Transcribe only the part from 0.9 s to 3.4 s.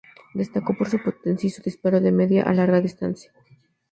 potencia y su disparo de media y larga distancia.